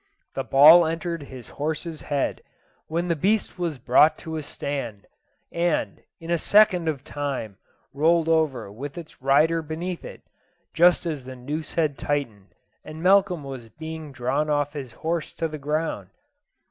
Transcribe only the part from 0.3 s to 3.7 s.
The ball entered his horse's head, when the beast